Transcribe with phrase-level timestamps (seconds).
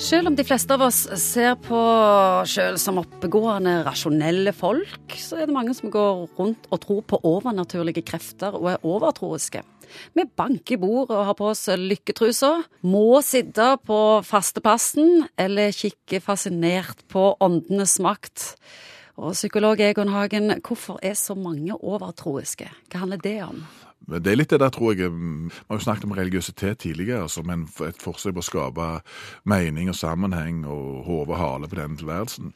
[0.00, 1.78] Selv om de fleste av oss ser på
[2.48, 7.18] sjøl som oppegående, rasjonelle folk, så er det mange som går rundt og tror på
[7.28, 9.60] overnaturlige krefter og er overtroiske.
[10.16, 16.22] Vi banker i bordet og har på oss lykketrusa, må sitte på fastepassen eller kikke
[16.24, 18.54] fascinert på åndenes makt.
[19.20, 22.72] Og psykolog Egon Hagen, hvorfor er så mange overtroiske?
[22.88, 23.60] Hva handler det om?
[24.08, 27.50] Det er litt det der, tror jeg Vi har jo snakket om religiøsitet tidligere som
[27.50, 28.88] en, et forsøk på å skape
[29.44, 32.54] mening og sammenheng og hode hale på denne tilværelsen.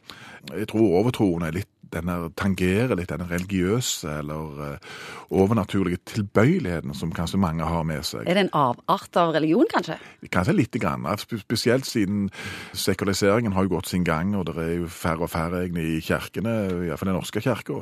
[0.51, 4.99] Jeg tror overtroen er litt denne tangerer litt denne religiøse eller uh,
[5.35, 8.25] overnaturlige tilbøyeligheten som kanskje mange har med seg.
[8.25, 9.97] Er det en avart av religion, kanskje?
[10.33, 11.07] Kanskje lite grann.
[11.19, 12.29] Spesielt siden
[12.73, 15.99] sekulariseringen har jo gått sin gang, og det er jo færre og færre egne i
[16.03, 16.55] kirkene,
[16.87, 17.81] iallfall den norske kirka.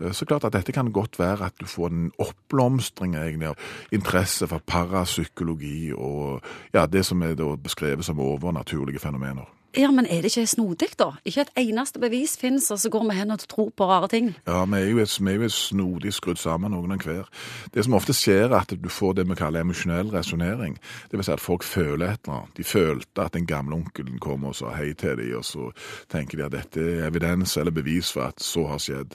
[0.00, 3.70] Eh, så klart at dette kan godt være at du får en oppblomstring egentlig av
[3.92, 9.48] interesse for parapsykologi og ja, det som er beskrevet som overnaturlige fenomener.
[9.76, 11.12] Ja, men er det ikke snodig, da?
[11.24, 14.32] Ikke et eneste bevis fins, og så går vi hen og tror på rare ting.
[14.46, 17.28] Ja, vi er jo, vi er jo snodig skrudd sammen, noen og hver.
[17.74, 20.74] Det som ofte skjer, er at du får det vi kaller emosjonell resonnering.
[21.10, 22.56] Det vil si at folk føler et eller annet.
[22.56, 25.70] De følte at den gamle onkelen kom og sa hei til dem, og så
[26.10, 29.14] tenker de at dette er evidens eller bevis for at så har skjedd.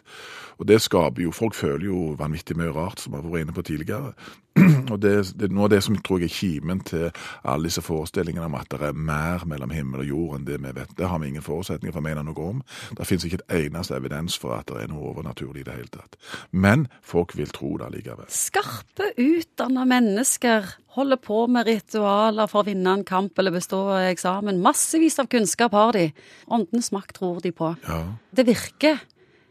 [0.57, 3.55] Og det skaper jo Folk føler jo vanvittig mye rart, som vi har vært inne
[3.55, 4.13] på tidligere.
[4.91, 7.09] Og det, det, Noe av det som jeg tror jeg er kimen til
[7.43, 10.71] alle disse forestillingene om at det er mer mellom himmel og jord enn det vi
[10.75, 12.63] vet, det har vi ingen forutsetninger for å mene noe om.
[12.97, 15.91] Det finnes ikke et eneste evidens for at det er noe overnaturlig i det hele
[15.93, 16.17] tatt.
[16.51, 18.29] Men folk vil tro det likevel.
[18.31, 24.61] Skarpe, utdanna mennesker holder på med ritualer for å vinne en kamp eller bestå eksamen.
[24.63, 26.05] Massevis av kunnskap har de.
[26.47, 27.73] Åndens makt tror de på.
[27.87, 28.03] Ja.
[28.35, 29.01] Det virker,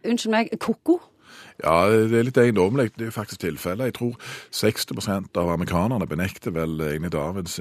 [0.05, 1.01] unnskyld meg, ko-ko.
[1.63, 2.91] Ja, det er litt eiendommelig.
[2.99, 3.93] Det er faktisk tilfellet.
[3.93, 4.15] Jeg tror
[4.51, 7.61] 60% av amerikanerne benekter vel egentlig Davids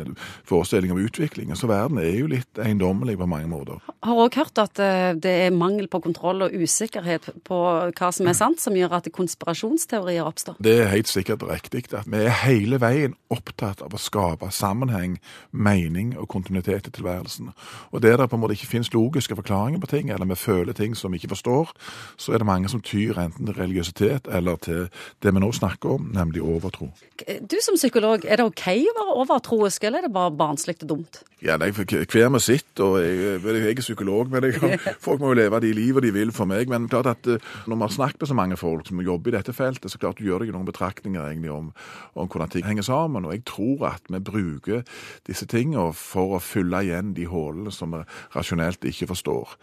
[0.49, 1.51] forestilling om utvikling.
[1.55, 3.83] Så verden er jo litt eiendommelig på mange måter.
[4.03, 7.59] Har òg hørt at eh, det er mangel på kontroll og usikkerhet på
[7.93, 10.57] hva som er sant, som gjør at konspirasjonsteorier oppstår?
[10.63, 11.85] Det er helt sikkert riktig.
[11.93, 15.19] at Vi er hele veien opptatt av å skape sammenheng,
[15.51, 17.53] mening og kontinuitet i tilværelsen.
[17.93, 20.73] Og der det på en måte ikke finnes logiske forklaringer på ting, eller vi føler
[20.73, 21.75] ting som vi ikke forstår,
[22.17, 24.87] så er det mange som tyr enten til religiøsitet religiøsitet eller til
[25.23, 26.89] det vi nå snakker om, nemlig overtro.
[27.23, 30.89] Du som psykolog, er det OK å være overtroisk, eller er det bare barnslig og
[30.89, 31.23] dumt?
[31.43, 32.79] Ja, nei, Hver med sitt.
[32.79, 36.31] og jeg, jeg, er psykolog, men jeg, folk må jo leve de livet de vil
[36.31, 36.69] for meg.
[36.69, 37.27] Men klart at
[37.67, 40.19] når når man snakket med så mange folk som jobber i dette feltet, så klart
[40.19, 41.73] du gjør deg noen betraktninger egentlig om,
[42.15, 43.25] om hvordan ting henger sammen.
[43.25, 44.83] Og jeg tror at vi bruker
[45.27, 48.03] disse tingene for å fylle igjen de hullene som vi
[48.35, 49.57] rasjonelt ikke forstår.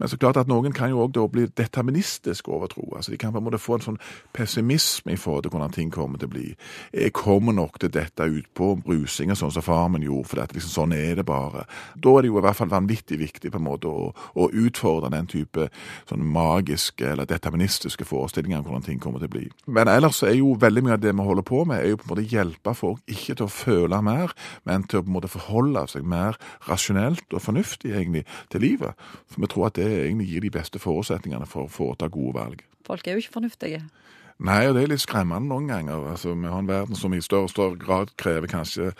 [0.00, 2.86] Men så klart at noen kan jo òg bli deterministisk overtro.
[2.96, 4.00] Altså De kan på en måte få en sånn
[4.36, 6.46] pessimisme i forhold til hvordan ting kommer til å bli.
[6.92, 10.96] Jeg kommer nok til dette utpå brusinga sånn som far min gjorde, for liksom, sånn
[10.96, 11.66] er det bare.
[11.94, 15.12] Da er det jo i hvert fall vanvittig viktig på en måte å, å utfordre
[15.12, 15.68] den type
[16.08, 19.46] sånn magiske eller deterministiske forestillinger om hvordan ting kommer til å bli.
[19.66, 22.08] Men ellers er jo veldig mye av det vi holder på med, er jo på
[22.08, 24.34] en måte hjelpe folk ikke til å føle mer,
[24.68, 26.38] men til å på en måte forholde seg mer
[26.68, 29.08] rasjonelt og fornuftig egentlig til livet.
[29.30, 32.36] For vi tror at det egentlig gir de beste forutsetningene for å få ta gode
[32.38, 32.69] valg.
[32.86, 33.82] Folk er jo ikke fornuftige.
[34.40, 36.06] Nei, og det er litt skremmende noen ganger.
[36.14, 38.92] Altså, Vi har en verden som i større og større grad krever kanskje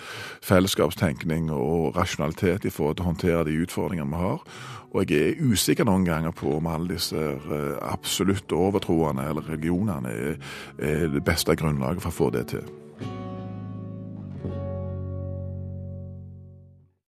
[0.45, 4.45] fellesskapstenkning og rasjonalitet i forhold til å håndtere de utfordringene vi har.
[4.93, 10.13] Og jeg er usikker noen ganger på om alle disse absolutt absolutte overtroene eller religionene
[10.13, 10.39] er,
[10.79, 12.67] er det beste grunnlaget for å få det til.